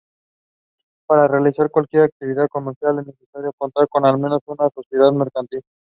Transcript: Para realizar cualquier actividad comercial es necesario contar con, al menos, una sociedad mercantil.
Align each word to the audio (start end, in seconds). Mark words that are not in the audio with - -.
Para 1.05 1.27
realizar 1.27 1.69
cualquier 1.69 2.05
actividad 2.05 2.47
comercial 2.49 2.97
es 3.01 3.05
necesario 3.05 3.51
contar 3.55 3.87
con, 3.87 4.03
al 4.03 4.17
menos, 4.17 4.41
una 4.47 4.67
sociedad 4.73 5.11
mercantil. 5.11 5.61